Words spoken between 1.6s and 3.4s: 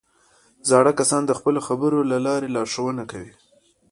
خبرو له لارې لارښوونه کوي